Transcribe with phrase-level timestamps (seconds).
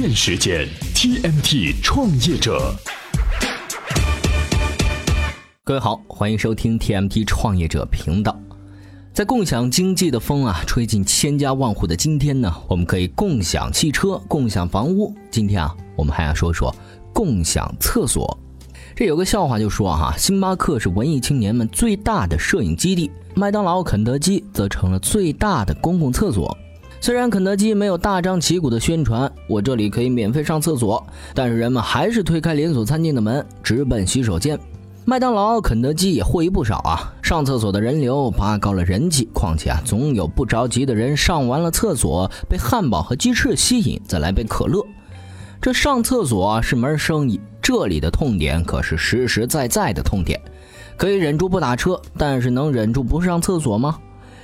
[0.00, 0.64] 电时间
[0.94, 2.72] TMT 创业者，
[5.64, 8.38] 各位好，欢迎收听 TMT 创业者频道。
[9.12, 15.12] 在共享经济的风啊吹进千家万户的今天呢，我们可以共享汽车、共享房屋。
[15.32, 16.72] 今天啊，我们还要说说
[17.12, 18.38] 共享厕所。
[18.94, 26.56] 这有个笑话就说哈，星巴克是文艺青年们最大的摄影基地，麦当劳、肯德基则成了最大的公共厕所。
[27.00, 34.58] 虽然肯德基没有大张旗鼓的宣传我这里可以免费上厕所，但是人们还是推开连锁餐厅的门，直奔洗手间。
[35.04, 39.26] 麦当劳、肯德基也获益不少啊，上厕所的人流拔高了人气。
[39.32, 44.84] 况且啊，总有不着急的人上完了厕所，被汉堡和鸡翅吸引，再来杯可乐。
[45.62, 50.38] 这上厕所是门生意，这里的痛点可是实实在在的痛点。
[50.96, 53.98] 可以忍住不打车，但是能忍住不上厕所吗？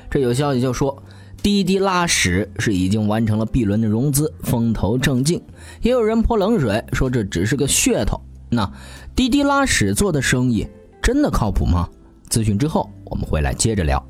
[0.08, 0.96] 这有消息就说，
[1.44, 5.42] 滴滴拉屎是已经完成了 B 轮的融资，风头正劲。
[5.82, 8.18] 也有人泼冷水，说这只是个噱头。
[8.48, 8.72] 那
[9.14, 10.66] 滴滴拉屎做的生意
[11.02, 11.86] 真的靠谱吗？
[12.30, 14.02] 咨询之后，我们回来接着聊。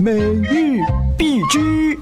[0.00, 0.80] 每日
[1.16, 1.96] 必知。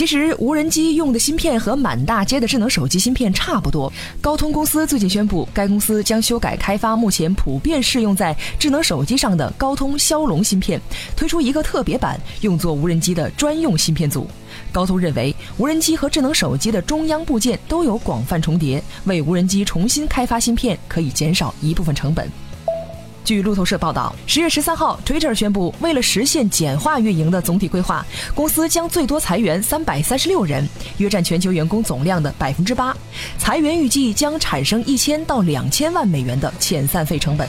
[0.00, 3.92] 其实无人机用的芯片和满大街的智能手机芯片差不多。
[4.18, 10.80] 高通公司最近宣布，该公司将修改开发目前普遍适用在智能手机上的高通骁龙芯片，
[11.14, 14.26] 推出一个特别版，用作无人机的专用芯片组。
[14.72, 22.26] 高通认为，无人机和智能手机的中央部件都有广泛重叠，为无人机重新开发芯片可以减少一部分成本。
[23.30, 32.92] 据路透社报道，十月十三号，Twitter 宣布，为了实现简化运营的总体规划，公司将最多裁员三百三十六人，约占全球员工总量的百分之八。
[33.38, 37.48] 裁员预计将产生一千到两千万美元的遣散费成本。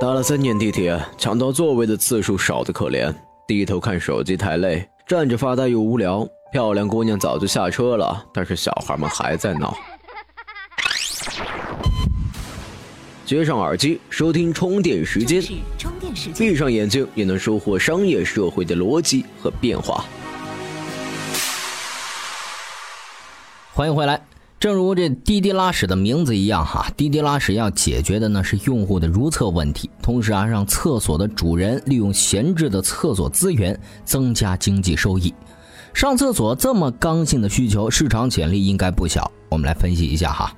[0.00, 3.14] 打了三年地铁，抢到座位的次数少得可怜，
[3.46, 6.26] 低头看手机太累，站着发呆又无聊。
[6.54, 9.76] 漂亮姑娘早就下车了，但是小孩们还在闹。
[13.24, 15.42] 接上耳机，收听充电时间。
[16.36, 20.04] 闭上眼睛，也能收获商业社会的逻辑和变化。
[23.72, 24.20] 欢迎回来。
[24.60, 35.32] 正如这滴滴拉屎的名字一样，哈，滴滴拉屎要解决的呢是用户的如厕问题，同时啊，让厕所的主人利用闲置的厕所资源，增加经济收益。
[35.92, 39.30] 上厕所这么刚性的需求，市场潜力应该不小。
[39.54, 40.52] 我们来分析一下哈。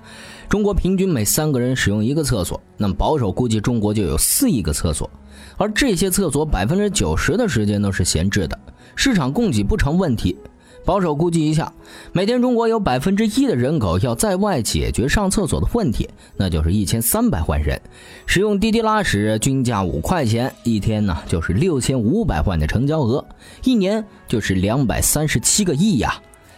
[0.49, 5.09] 中国平均每三个人使用一个厕所，那么保守估计中国就有四亿个厕所，
[5.57, 8.59] 而这些厕所百分之九十的时间都是闲置的，
[8.95, 10.37] 市场供给不成问题。
[10.85, 11.73] 保守估计一下，
[12.13, 17.81] 每天中国有百分之一的人口要在外解决上厕所的问题，那就是一千三百万人。
[18.25, 23.25] 使用滴滴拉屎均价五块钱，一天呢就是六千五百万的成交额，
[23.65, 26.15] 一年就是两百三十七个亿呀。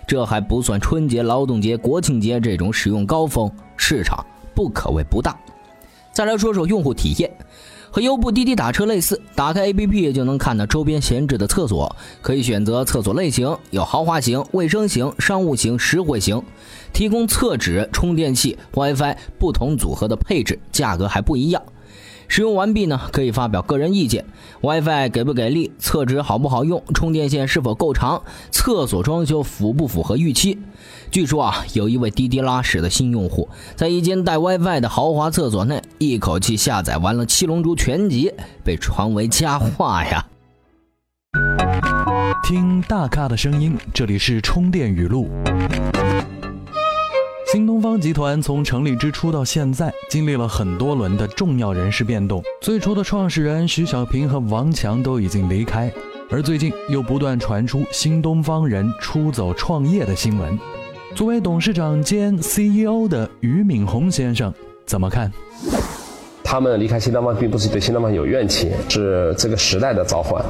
[0.08, 4.24] 这还不算春节、劳动节、国庆节这种使用高峰，市场
[4.54, 5.38] 不可谓不大。
[6.12, 7.30] 再来说说用户体验，
[7.90, 16.42] 和优步、滴滴打车类似，打开 APP 就能看到周边闲置的厕所，可以选择厕所类型，有豪华型、卫生型、商务型、实惠型，
[16.94, 21.62] 提供厕纸、充电器、WiFi 不同组合的配置，价格还不一样。
[22.28, 24.24] 使用完毕呢，可以发表个人意见
[24.60, 25.72] ：WiFi 给不给力？
[25.78, 26.82] 厕纸好不好用？
[26.94, 28.22] 充电线是否够长？
[28.50, 30.58] 厕所装修符不符合预期？
[31.10, 40.26] 据说啊，有一位滴滴拉屎的新用户，在一间带 WiFi 的豪华厕所内，一口气下载完了《七龙珠》全集，被传为佳话呀。
[42.44, 45.28] 听大咖的声音，这里是充电语录。
[47.50, 52.42] 新东方集团从成立之初到现在，经历了很多轮的重要人事变动。
[52.60, 55.90] 最初的创始人徐小平和王强都已经离开，
[56.28, 60.58] 而最近又不断传出新东方人出走创业的新闻。
[61.14, 64.52] 作为董事长兼 CEO 的俞敏洪先生
[64.84, 65.32] 怎么看？
[66.44, 70.44] 他们离开新东方，并不是对新东方有怨气，是这个时代的召唤。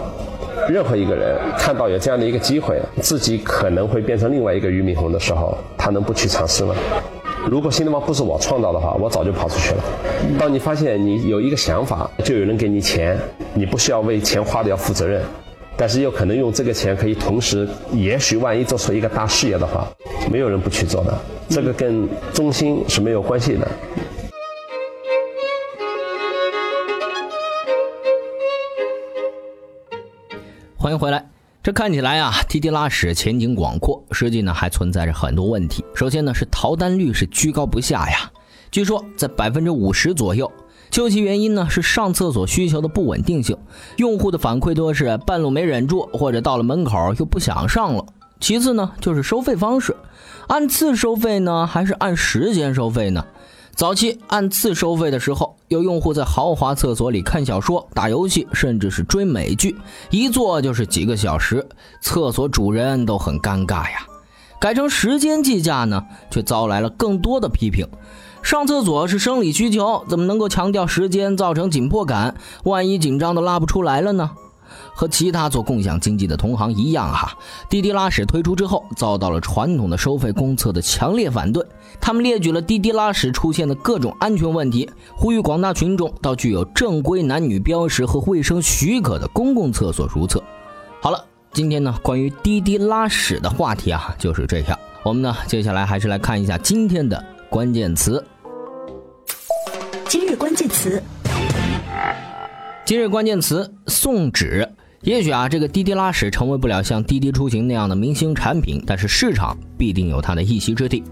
[0.69, 6.75] 任何一个人看到有这样的一个机会，自己可能会变成另外一个俞敏洪的时候，他能不去尝试吗？
[7.49, 9.82] 如果新东方不是我创造的话，我早就跑出去了。
[10.38, 13.19] 当你发现你有一个想法，就有人给你钱，
[13.55, 15.23] 你不需要为钱花的要负责任，
[15.75, 19.88] 但是又可能用这个钱可以同时，也许万一做出一个大事业的话，
[20.31, 21.17] 没有人不去做的。
[21.49, 23.67] 这个跟中心是没有关系的。
[30.88, 31.23] 欢迎回来。
[31.62, 35.85] 这看起来啊，滴滴拉屎前景广阔，实际呢还存在着很多问题。
[35.94, 38.32] 首先呢是逃单率是居高不下呀，
[38.70, 40.50] 据说在百分之五十左右。
[40.88, 43.55] 究其原因呢，是上厕所需求的不稳定性。
[43.99, 48.06] 用户的反馈多是半路没忍住，或者到了门口又不想上了。
[48.41, 49.94] 其次呢，就是收费方式，
[50.46, 53.26] 按次收费呢，还是按时间收费呢？
[53.79, 59.77] 早期按次收费的时候，有用户在豪华厕所里看小说、打游戏，甚至是追美剧，
[60.11, 61.65] 一坐就是几个小时，
[62.01, 64.05] 厕所主人都很尴尬呀。
[64.59, 67.87] 改成时间计价呢，却遭来了更多的批评。
[68.43, 72.35] 上厕所是生理需求，怎么能够强调时间造成紧迫感？
[72.65, 74.33] 万一紧张的拉不出来了呢？
[74.94, 77.37] 和其他做共享经济的同行一样，哈，
[77.69, 81.65] 滴滴拉屎推出之后，遭到了传统的收费公厕的强烈反对。
[82.00, 90.43] 他们列举了滴滴拉屎出现的各种安全问题，呼吁广大群众到具有正规男女标识和卫生许可的公共厕所如厕。
[91.00, 94.79] 好了，今天呢，关于滴滴拉屎的话题啊，就是这样。
[95.03, 98.25] 我们呢，接下来还是来看一下今天的关键词。
[100.09, 101.03] 今日关键词。
[102.88, 104.67] 今日关键词：送纸。
[105.02, 111.05] 也许啊，这个滴滴拉屎成为不了像滴滴出行那样的明星产品，但是市场必定有它的一席之地。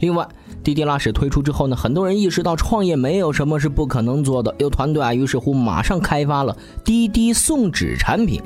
[0.00, 0.28] 另外，
[0.62, 8.38] 滴滴拉屎推出之后呢，很多人意识到创业没有什么是不可能做的，有团队啊，于是乎马上开发了滴滴送纸产品。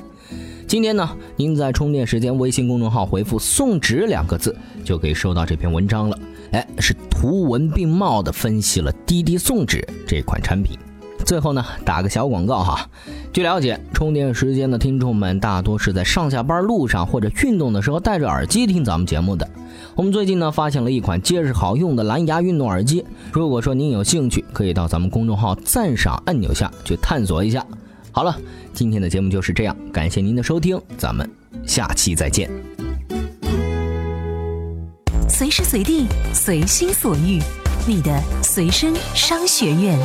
[0.69, 6.17] 今天呢，您在充电时间微信公众号回复“送纸”两个字，就可以收到这篇文章了。
[6.53, 10.79] 哎，是图文并茂的分析了滴滴送纸这款产品。
[11.27, 12.89] 最后呢，打个小广告哈。
[13.33, 19.47] 据了解，充电时间的听众们大多是在上下班路上或者运动的时候戴着耳机听咱们节目的。
[19.97, 23.05] 我们最近呢发现了一款结实好用的蓝牙运动耳机。
[23.33, 27.67] 如果说您有兴趣，可以到咱们公众号赞赏按钮下去探索一下。
[28.13, 28.35] 好了，
[28.73, 31.29] 今天的节目就是这样，感谢您的收听，咱们
[31.67, 32.49] 下期再见。
[35.29, 37.43] 随时随地，随心所欲，
[37.85, 39.99] 你的随身商学院。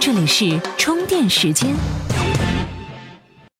[0.00, 1.76] 这里是充电时间。